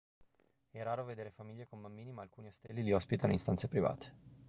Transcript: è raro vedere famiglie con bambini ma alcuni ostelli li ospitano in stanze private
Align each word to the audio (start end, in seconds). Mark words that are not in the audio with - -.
è 0.71 0.81
raro 0.81 1.03
vedere 1.05 1.29
famiglie 1.29 1.67
con 1.67 1.79
bambini 1.79 2.11
ma 2.11 2.23
alcuni 2.23 2.47
ostelli 2.47 2.81
li 2.81 2.91
ospitano 2.91 3.33
in 3.33 3.37
stanze 3.37 3.67
private 3.67 4.39